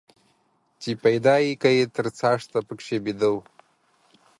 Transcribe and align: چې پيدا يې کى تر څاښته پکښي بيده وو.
چې 0.81 0.91
پيدا 1.03 1.35
يې 1.45 1.53
کى 1.61 1.73
تر 1.95 2.05
څاښته 2.17 2.59
پکښي 2.67 2.97
بيده 3.05 3.27
وو. 3.31 3.41